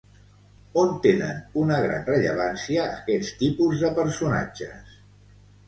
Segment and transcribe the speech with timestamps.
[0.83, 5.01] On tenen una gran rellevància aquests tipus de personatges?